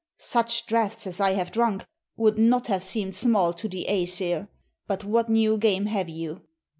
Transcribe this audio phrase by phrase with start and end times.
[0.17, 1.85] "Such draughts as I have drunk
[2.17, 4.47] would not have seemed small to the Æsir.
[4.87, 6.41] But what new game have you?"